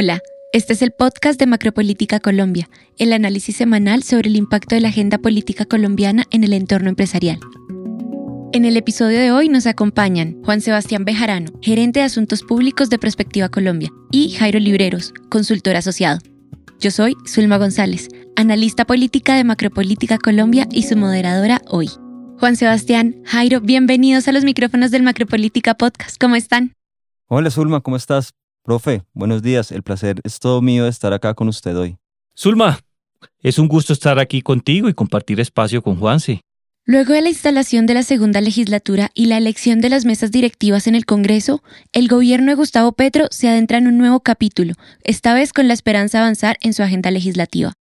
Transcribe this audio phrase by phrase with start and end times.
[0.00, 0.22] Hola,
[0.52, 4.90] este es el podcast de Macropolítica Colombia, el análisis semanal sobre el impacto de la
[4.90, 7.40] agenda política colombiana en el entorno empresarial.
[8.52, 13.00] En el episodio de hoy nos acompañan Juan Sebastián Bejarano, gerente de Asuntos Públicos de
[13.00, 16.20] Perspectiva Colombia, y Jairo Libreros, consultor asociado.
[16.78, 18.06] Yo soy Zulma González,
[18.36, 21.90] analista política de Macropolítica Colombia y su moderadora hoy.
[22.38, 26.20] Juan Sebastián, Jairo, bienvenidos a los micrófonos del Macropolítica Podcast.
[26.20, 26.74] ¿Cómo están?
[27.26, 28.30] Hola Zulma, ¿cómo estás?
[28.68, 29.72] Profe, buenos días.
[29.72, 31.96] El placer es todo mío de estar acá con usted hoy.
[32.38, 32.78] Zulma,
[33.40, 36.42] es un gusto estar aquí contigo y compartir espacio con Juanse.
[36.84, 40.86] Luego de la instalación de la segunda legislatura y la elección de las mesas directivas
[40.86, 41.62] en el Congreso,
[41.92, 45.72] el gobierno de Gustavo Petro se adentra en un nuevo capítulo, esta vez con la
[45.72, 47.72] esperanza de avanzar en su agenda legislativa.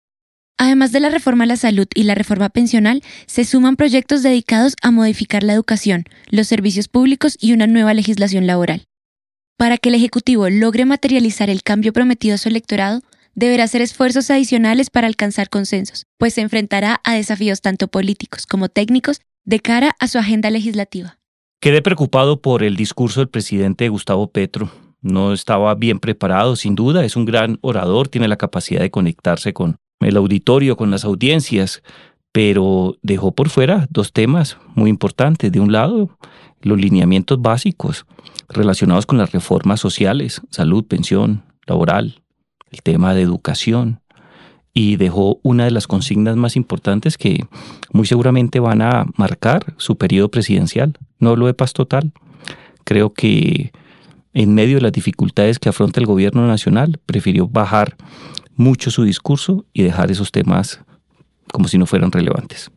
[0.58, 4.76] Además de la reforma a la salud y la reforma pensional, se suman proyectos dedicados
[4.82, 8.87] a modificar la educación, los servicios públicos y una nueva legislación laboral.
[9.58, 13.02] Para que el Ejecutivo logre materializar el cambio prometido a su electorado,
[13.34, 18.70] deberá hacer esfuerzos adicionales para alcanzar consensos, pues se enfrentará a desafíos tanto políticos como
[18.70, 21.18] técnicos de cara a su agenda legislativa.
[21.60, 24.70] Quedé preocupado por el discurso del presidente Gustavo Petro.
[25.02, 29.54] No estaba bien preparado, sin duda, es un gran orador, tiene la capacidad de conectarse
[29.54, 31.82] con el auditorio, con las audiencias,
[32.32, 35.52] pero dejó por fuera dos temas muy importantes.
[35.52, 36.16] De un lado,
[36.62, 38.06] los lineamientos básicos
[38.50, 42.22] relacionados con las reformas sociales, salud, pensión, laboral,
[42.72, 44.02] el tema de educación
[44.74, 47.46] y dejó una de las consignas más importantes que
[47.92, 50.94] muy seguramente van a marcar su periodo presidencial.
[51.20, 52.12] No lo de paz total.
[52.84, 53.72] Creo que
[54.34, 57.98] en medio de las dificultades que afronta el gobierno nacional, prefirió bajar
[58.56, 60.82] mucho su discurso y dejar esos temas
[61.52, 62.70] como si no fueran relevantes.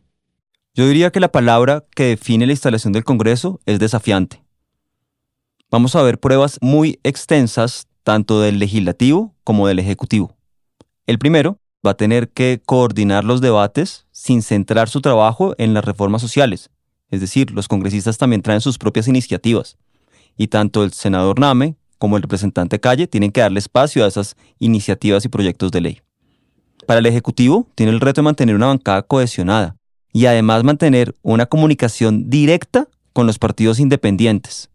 [0.73, 4.40] Yo diría que la palabra que define la instalación del Congreso es desafiante.
[5.71, 10.35] Vamos a ver pruebas muy extensas tanto del legislativo como del ejecutivo.
[11.07, 15.85] El primero va a tener que coordinar los debates sin centrar su trabajo en las
[15.85, 16.69] reformas sociales.
[17.09, 19.77] Es decir, los congresistas también traen sus propias iniciativas.
[20.35, 24.35] Y tanto el senador Name como el representante Calle tienen que darle espacio a esas
[24.59, 26.01] iniciativas y proyectos de ley.
[26.85, 29.77] Para el Ejecutivo tiene el reto de mantener una bancada cohesionada
[30.11, 34.70] y además mantener una comunicación directa con los partidos independientes.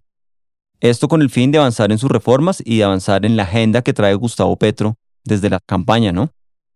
[0.81, 3.83] Esto con el fin de avanzar en sus reformas y de avanzar en la agenda
[3.83, 6.31] que trae Gustavo Petro desde la campaña, ¿no?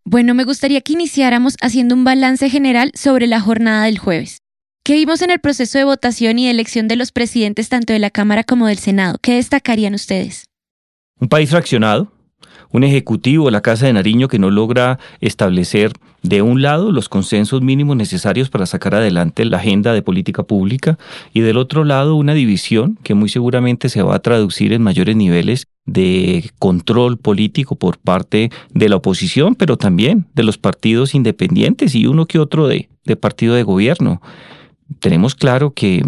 [0.05, 4.39] Bueno, me gustaría que iniciáramos haciendo un balance general sobre la jornada del jueves.
[4.83, 8.11] ¿Qué vimos en el proceso de votación y elección de los presidentes tanto de la
[8.11, 9.19] Cámara como del Senado?
[9.21, 10.47] ¿Qué destacarían ustedes?
[11.21, 12.11] Un país fraccionado,
[12.73, 15.93] un ejecutivo de la Casa de Nariño que no logra establecer
[16.23, 20.99] de un lado los consensos mínimos necesarios para sacar adelante la agenda de política pública
[21.33, 25.17] y del otro lado una división que muy seguramente se va a traducir en mayores
[25.17, 31.95] niveles de control político por parte de la oposición, pero también de los partidos independientes
[31.95, 34.21] y uno que otro de, de partido de gobierno
[34.99, 36.03] tenemos claro que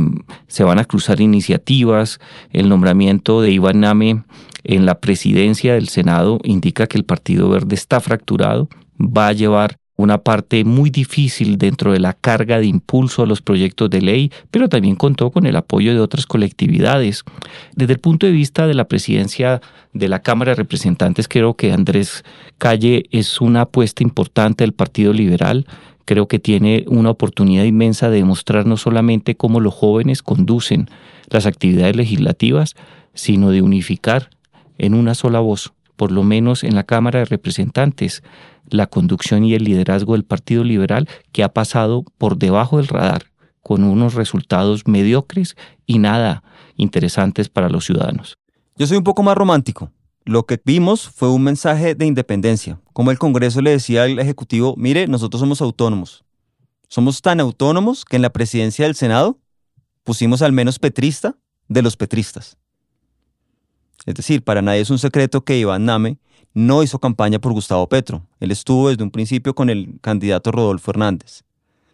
[0.48, 2.20] se van a cruzar iniciativas,
[2.50, 4.24] el nombramiento de Iván Name
[4.64, 9.78] en la presidencia del Senado indica que el Partido Verde está fracturado, va a llevar
[9.96, 14.32] una parte muy difícil dentro de la carga de impulso a los proyectos de ley,
[14.50, 17.24] pero también contó con el apoyo de otras colectividades.
[17.76, 19.60] Desde el punto de vista de la presidencia
[19.92, 22.24] de la Cámara de Representantes, creo que Andrés
[22.58, 25.66] Calle es una apuesta importante del Partido Liberal.
[26.04, 30.88] Creo que tiene una oportunidad inmensa de demostrar no solamente cómo los jóvenes conducen
[31.28, 32.74] las actividades legislativas,
[33.14, 34.30] sino de unificar
[34.78, 38.22] en una sola voz, por lo menos en la Cámara de Representantes,
[38.68, 43.26] la conducción y el liderazgo del Partido Liberal que ha pasado por debajo del radar,
[43.62, 46.42] con unos resultados mediocres y nada
[46.76, 48.38] interesantes para los ciudadanos.
[48.76, 49.90] Yo soy un poco más romántico.
[50.24, 54.74] Lo que vimos fue un mensaje de independencia, como el Congreso le decía al Ejecutivo,
[54.76, 56.24] mire, nosotros somos autónomos.
[56.88, 59.38] Somos tan autónomos que en la presidencia del Senado
[60.04, 61.36] pusimos al menos petrista
[61.68, 62.56] de los petristas.
[64.06, 66.18] Es decir, para nadie es un secreto que Iván Name
[66.54, 68.26] no hizo campaña por Gustavo Petro.
[68.40, 71.42] Él estuvo desde un principio con el candidato Rodolfo Hernández.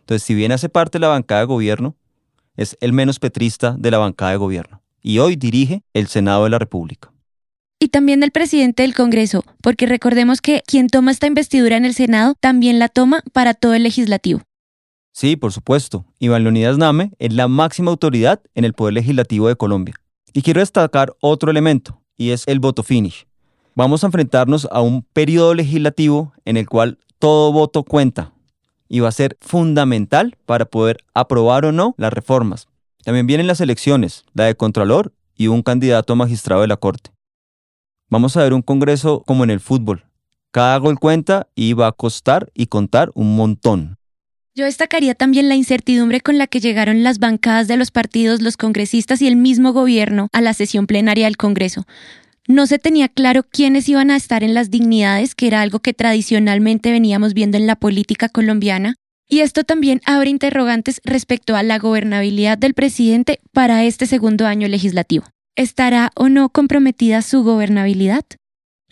[0.01, 1.95] Entonces, si bien hace parte de la bancada de gobierno,
[2.57, 4.83] es el menos petrista de la bancada de gobierno.
[5.01, 7.13] Y hoy dirige el Senado de la República.
[7.81, 11.95] Y también del presidente del Congreso, porque recordemos que quien toma esta investidura en el
[11.95, 14.43] Senado también la toma para todo el legislativo.
[15.13, 16.05] Sí, por supuesto.
[16.19, 19.95] Iván Leonidas Name es la máxima autoridad en el Poder Legislativo de Colombia.
[20.33, 23.27] Y quiero destacar otro elemento, y es el voto finish.
[23.75, 28.33] Vamos a enfrentarnos a un periodo legislativo en el cual todo voto cuenta
[28.89, 32.67] y va a ser fundamental para poder aprobar o no las reformas.
[33.05, 37.11] También vienen las elecciones, la de Contralor y un candidato a magistrado de la Corte.
[38.11, 40.05] Vamos a ver un Congreso como en el fútbol.
[40.51, 43.99] Cada gol cuenta y va a costar y contar un montón.
[44.55, 48.57] Yo destacaría también la incertidumbre con la que llegaron las bancadas de los partidos, los
[48.57, 51.87] congresistas y el mismo gobierno a la sesión plenaria del Congreso.
[52.49, 55.93] No se tenía claro quiénes iban a estar en las dignidades, que era algo que
[55.93, 58.95] tradicionalmente veníamos viendo en la política colombiana,
[59.29, 64.67] y esto también abre interrogantes respecto a la gobernabilidad del presidente para este segundo año
[64.67, 65.27] legislativo.
[65.59, 68.25] ¿Estará o no comprometida su gobernabilidad?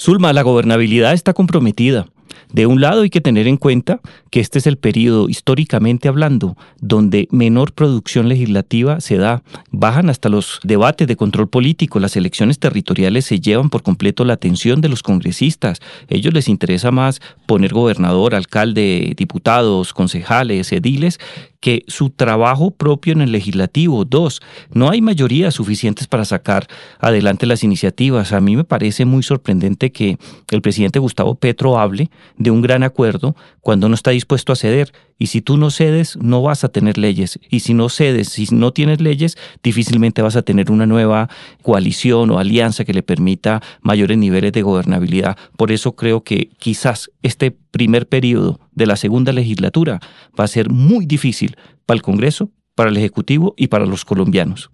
[0.01, 2.09] Zulma, la gobernabilidad está comprometida.
[2.53, 4.01] De un lado hay que tener en cuenta
[4.31, 9.43] que este es el periodo, históricamente hablando, donde menor producción legislativa se da.
[9.71, 14.35] Bajan hasta los debates de control político, las elecciones territoriales se llevan por completo la
[14.35, 15.81] atención de los congresistas.
[16.11, 21.19] A ellos les interesa más poner gobernador, alcalde, diputados, concejales, ediles,
[21.61, 24.05] que su trabajo propio en el legislativo.
[24.05, 24.41] Dos,
[24.73, 26.69] no hay mayorías suficientes para sacar
[27.01, 28.33] adelante las iniciativas.
[28.33, 30.17] A mí me parece muy sorprendente que
[30.51, 34.93] el presidente Gustavo Petro hable de un gran acuerdo cuando no está dispuesto a ceder.
[35.19, 37.39] Y si tú no cedes, no vas a tener leyes.
[37.49, 41.29] Y si no cedes, si no tienes leyes, difícilmente vas a tener una nueva
[41.63, 45.37] coalición o alianza que le permita mayores niveles de gobernabilidad.
[45.57, 50.01] Por eso creo que quizás este primer periodo de la segunda legislatura
[50.39, 54.71] va a ser muy difícil para el Congreso, para el Ejecutivo y para los colombianos.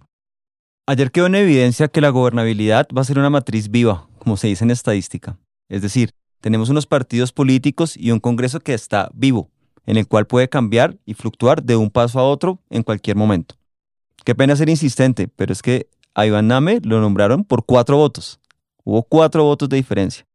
[0.85, 4.47] Ayer quedó en evidencia que la gobernabilidad va a ser una matriz viva, como se
[4.47, 5.37] dice en estadística.
[5.69, 6.11] Es decir,
[6.43, 9.49] tenemos unos partidos políticos y un Congreso que está vivo,
[9.85, 13.55] en el cual puede cambiar y fluctuar de un paso a otro en cualquier momento.
[14.25, 18.41] Qué pena ser insistente, pero es que a Name lo nombraron por cuatro votos.
[18.83, 20.27] Hubo cuatro votos de diferencia.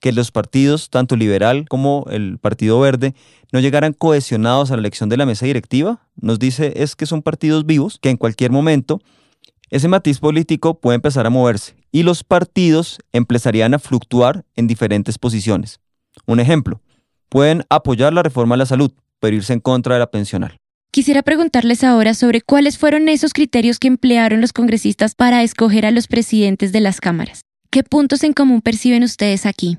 [0.00, 3.14] Que los partidos, tanto liberal como el Partido Verde,
[3.52, 7.20] no llegaran cohesionados a la elección de la mesa directiva, nos dice es que son
[7.20, 9.00] partidos vivos que en cualquier momento
[9.72, 15.18] ese matiz político puede empezar a moverse y los partidos empezarían a fluctuar en diferentes
[15.18, 15.80] posiciones.
[16.26, 16.82] Un ejemplo,
[17.30, 20.58] pueden apoyar la reforma a la salud, pero irse en contra de la pensional.
[20.92, 25.90] Quisiera preguntarles ahora sobre cuáles fueron esos criterios que emplearon los congresistas para escoger a
[25.90, 27.40] los presidentes de las cámaras.
[27.70, 29.78] ¿Qué puntos en común perciben ustedes aquí?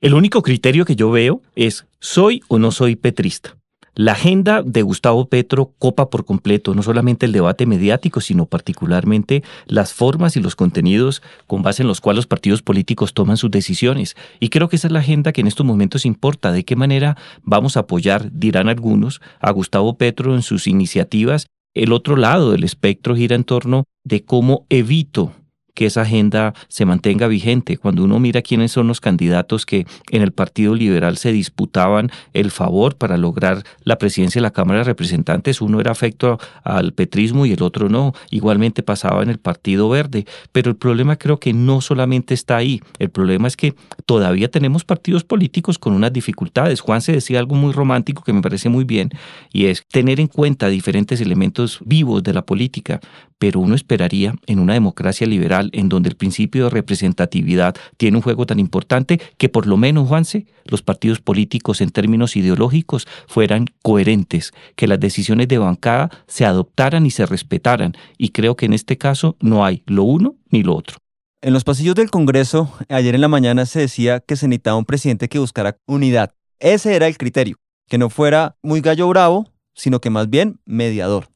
[0.00, 3.56] El único criterio que yo veo es ¿soy o no soy petrista?
[3.94, 9.42] La agenda de Gustavo Petro copa por completo no solamente el debate mediático, sino particularmente
[9.66, 13.50] las formas y los contenidos con base en los cuales los partidos políticos toman sus
[13.50, 14.16] decisiones.
[14.40, 16.52] Y creo que esa es la agenda que en estos momentos importa.
[16.52, 21.46] ¿De qué manera vamos a apoyar, dirán algunos, a Gustavo Petro en sus iniciativas?
[21.74, 25.32] El otro lado del espectro gira en torno de cómo evito
[25.74, 27.76] que esa agenda se mantenga vigente.
[27.76, 32.50] Cuando uno mira quiénes son los candidatos que en el Partido Liberal se disputaban el
[32.50, 37.46] favor para lograr la presidencia de la Cámara de Representantes, uno era afecto al petrismo
[37.46, 38.12] y el otro no.
[38.30, 40.26] Igualmente pasaba en el Partido Verde.
[40.52, 42.80] Pero el problema creo que no solamente está ahí.
[42.98, 43.74] El problema es que
[44.06, 46.80] todavía tenemos partidos políticos con unas dificultades.
[46.80, 49.10] Juan se decía algo muy romántico que me parece muy bien
[49.52, 53.00] y es tener en cuenta diferentes elementos vivos de la política.
[53.38, 58.22] Pero uno esperaría en una democracia liberal en donde el principio de representatividad tiene un
[58.22, 63.66] juego tan importante que por lo menos, Juanse, los partidos políticos en términos ideológicos fueran
[63.82, 67.94] coherentes, que las decisiones de bancada se adoptaran y se respetaran.
[68.18, 70.96] Y creo que en este caso no hay lo uno ni lo otro.
[71.40, 74.84] En los pasillos del Congreso, ayer en la mañana se decía que se necesitaba un
[74.84, 76.34] presidente que buscara unidad.
[76.60, 77.56] Ese era el criterio,
[77.88, 81.28] que no fuera muy gallo bravo, sino que más bien mediador.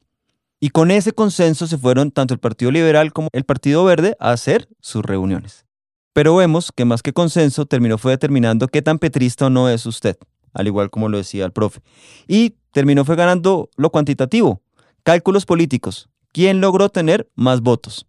[0.59, 4.31] Y con ese consenso se fueron tanto el Partido Liberal como el Partido Verde a
[4.31, 5.67] hacer sus reuniones.
[6.15, 9.85] Pero vemos que más que consenso terminó fue determinando qué tan petrista o no es
[9.85, 10.17] usted,
[10.55, 11.81] al igual como lo decía el profe.
[12.27, 14.63] Y terminó fue ganando lo cuantitativo,
[15.03, 18.07] cálculos políticos, quién logró tener más votos.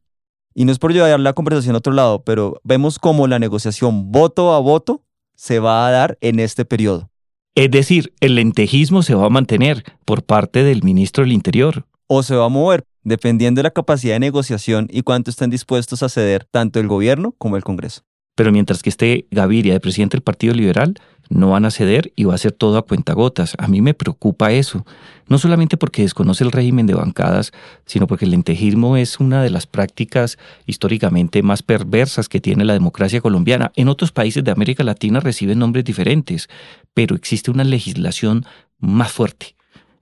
[0.53, 4.11] Y no es por llevar la conversación a otro lado, pero vemos cómo la negociación
[4.13, 5.03] voto a voto
[5.35, 7.11] se va a dar en este periodo.
[7.55, 12.23] Es decir, el lentejismo se va a mantener por parte del ministro del Interior o
[12.23, 16.09] se va a mover, dependiendo de la capacidad de negociación y cuánto estén dispuestos a
[16.09, 18.01] ceder tanto el gobierno como el Congreso.
[18.35, 20.93] Pero mientras que esté Gaviria de presidente del Partido Liberal,
[21.29, 23.55] no van a ceder y va a ser todo a cuentagotas.
[23.57, 24.85] A mí me preocupa eso,
[25.27, 27.51] no solamente porque desconoce el régimen de bancadas,
[27.85, 30.37] sino porque el lentejismo es una de las prácticas
[30.67, 33.71] históricamente más perversas que tiene la democracia colombiana.
[33.75, 36.47] En otros países de América Latina reciben nombres diferentes,
[36.93, 38.45] pero existe una legislación
[38.79, 39.56] más fuerte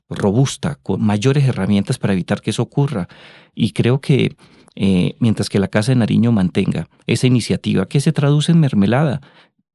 [0.10, 3.08] robusta, con mayores herramientas para evitar que eso ocurra.
[3.54, 4.36] Y creo que
[4.76, 9.22] eh, mientras que la Casa de Nariño mantenga esa iniciativa que se traduce en mermelada,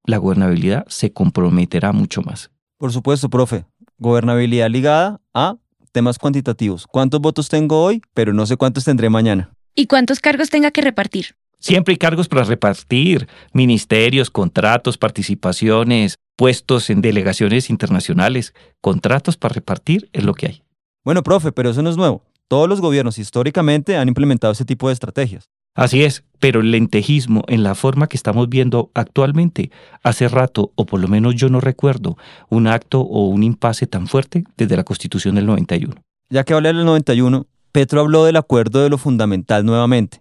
[0.04, 2.50] la gobernabilidad se comprometerá mucho más.
[2.78, 3.64] Por supuesto, profe.
[3.98, 5.56] Gobernabilidad ligada a
[5.92, 6.86] temas cuantitativos.
[6.86, 8.02] ¿Cuántos votos tengo hoy?
[8.14, 9.50] Pero no sé cuántos tendré mañana.
[9.74, 11.36] ¿Y cuántos cargos tenga que repartir?
[11.60, 20.08] Siempre hay cargos para repartir, ministerios, contratos, participaciones, puestos en delegaciones internacionales, contratos para repartir
[20.14, 20.62] es lo que hay.
[21.04, 22.24] Bueno, profe, pero eso no es nuevo.
[22.48, 25.50] Todos los gobiernos históricamente han implementado ese tipo de estrategias.
[25.74, 29.70] Así es, pero el lentejismo en la forma que estamos viendo actualmente,
[30.02, 32.16] hace rato, o por lo menos yo no recuerdo,
[32.48, 35.94] un acto o un impasse tan fuerte desde la Constitución del 91.
[36.30, 40.19] Ya que hablé del 91, Petro habló del acuerdo de lo fundamental nuevamente.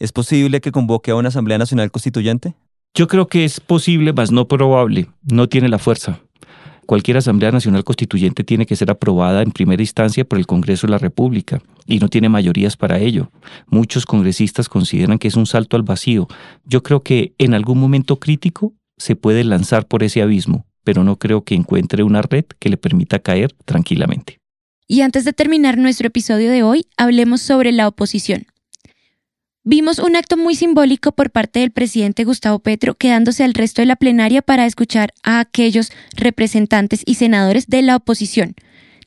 [0.00, 2.54] ¿Es posible que convoque a una Asamblea Nacional Constituyente?
[2.94, 5.08] Yo creo que es posible, mas no probable.
[5.30, 6.20] No tiene la fuerza.
[6.86, 10.92] Cualquier Asamblea Nacional Constituyente tiene que ser aprobada en primera instancia por el Congreso de
[10.92, 13.30] la República y no tiene mayorías para ello.
[13.66, 16.28] Muchos congresistas consideran que es un salto al vacío.
[16.64, 21.16] Yo creo que en algún momento crítico se puede lanzar por ese abismo, pero no
[21.16, 24.38] creo que encuentre una red que le permita caer tranquilamente.
[24.88, 28.46] Y antes de terminar nuestro episodio de hoy, hablemos sobre la oposición.
[29.62, 33.86] Vimos un acto muy simbólico por parte del presidente Gustavo Petro quedándose al resto de
[33.86, 38.54] la plenaria para escuchar a aquellos representantes y senadores de la oposición.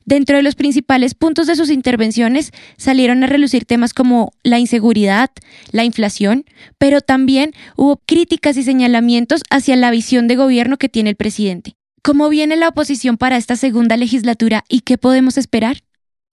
[0.04, 5.30] Dentro de los principales puntos de sus intervenciones salieron a relucir temas como la inseguridad,
[5.72, 6.44] la inflación,
[6.78, 11.74] pero también hubo críticas y señalamientos hacia la visión de gobierno que tiene el presidente.
[12.00, 15.78] ¿Cómo viene la oposición para esta segunda legislatura y qué podemos esperar?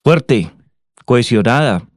[0.03, 0.51] Fuerte,
[1.05, 1.87] cohesionada.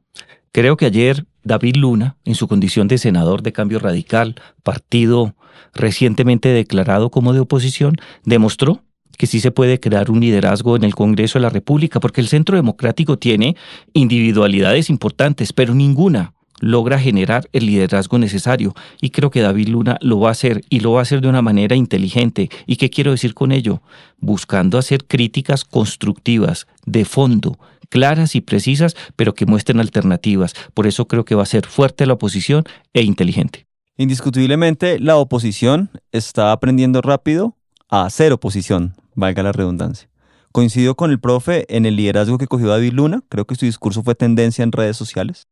[0.51, 5.35] Creo que ayer David Luna, en su condición de senador de Cambio Radical, partido
[5.73, 8.81] recientemente declarado como de oposición, demostró
[9.17, 12.27] que sí se puede crear un liderazgo en el Congreso de la República, porque el
[12.27, 13.55] Centro Democrático tiene
[13.93, 18.73] individualidades importantes, pero ninguna logra generar el liderazgo necesario.
[18.99, 21.27] Y creo que David Luna lo va a hacer y lo va a hacer de
[21.27, 22.49] una manera inteligente.
[22.65, 23.81] ¿Y qué quiero decir con ello?
[24.19, 30.53] Buscando hacer críticas constructivas, de fondo, claras y precisas, pero que muestren alternativas.
[30.73, 32.63] Por eso creo que va a ser fuerte la oposición
[32.93, 33.67] e inteligente.
[33.97, 37.55] Indiscutiblemente, la oposición está aprendiendo rápido
[37.89, 40.09] a hacer oposición, valga la redundancia.
[40.51, 44.03] Coincido con el profe en el liderazgo que cogió David Luna, creo que su discurso
[44.03, 45.47] fue tendencia en redes sociales,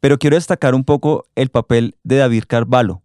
[0.00, 3.02] pero quiero destacar un poco el papel de David Carvalho,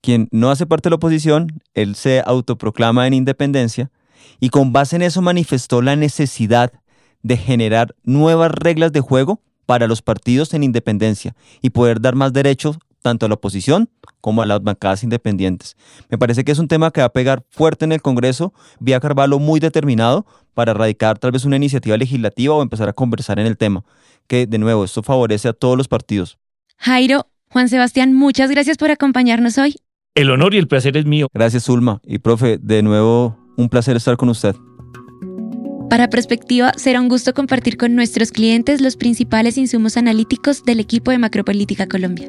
[0.00, 3.90] quien no hace parte de la oposición, él se autoproclama en independencia
[4.40, 6.72] y con base en eso manifestó la necesidad
[7.22, 12.32] de generar nuevas reglas de juego para los partidos en independencia y poder dar más
[12.32, 13.88] derechos tanto a la oposición
[14.20, 15.76] como a las bancadas independientes.
[16.08, 19.00] Me parece que es un tema que va a pegar fuerte en el Congreso, vía
[19.00, 23.46] Carvalho muy determinado para erradicar tal vez una iniciativa legislativa o empezar a conversar en
[23.46, 23.84] el tema,
[24.26, 26.38] que de nuevo esto favorece a todos los partidos.
[26.78, 29.76] Jairo, Juan Sebastián, muchas gracias por acompañarnos hoy.
[30.14, 31.28] El honor y el placer es mío.
[31.32, 32.00] Gracias, Zulma.
[32.04, 34.56] Y profe, de nuevo, un placer estar con usted.
[35.88, 41.10] Para Perspectiva, será un gusto compartir con nuestros clientes los principales insumos analíticos del equipo
[41.10, 42.28] de Macropolítica Colombia.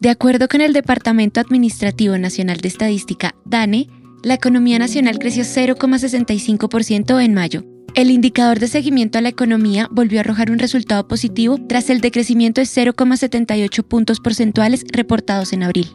[0.00, 3.88] De acuerdo con el Departamento Administrativo Nacional de Estadística, DANE,
[4.22, 7.64] la economía nacional creció 0,65% en mayo.
[7.94, 12.02] El indicador de seguimiento a la economía volvió a arrojar un resultado positivo tras el
[12.02, 15.88] decrecimiento de 0,78 puntos porcentuales reportados en abril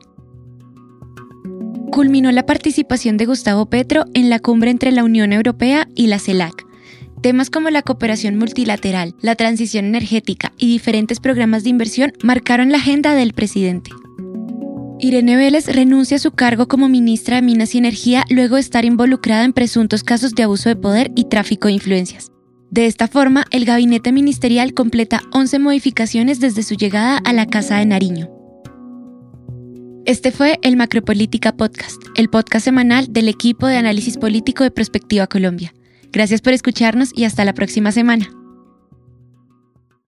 [1.93, 6.17] culminó la participación de Gustavo Petro en la cumbre entre la Unión Europea y la
[6.17, 6.65] CELAC.
[7.21, 12.79] Temas como la cooperación multilateral, la transición energética y diferentes programas de inversión marcaron la
[12.79, 13.91] agenda del presidente.
[14.99, 18.85] Irene Vélez renuncia a su cargo como ministra de Minas y Energía luego de estar
[18.85, 22.31] involucrada en presuntos casos de abuso de poder y tráfico de influencias.
[22.71, 27.77] De esta forma, el gabinete ministerial completa 11 modificaciones desde su llegada a la Casa
[27.77, 28.42] de Nariño.
[30.05, 35.27] Este fue el Macropolítica Podcast, el podcast semanal del equipo de análisis político de Prospectiva
[35.27, 35.73] Colombia.
[36.11, 38.42] Gracias por escucharnos y hasta la próxima semana.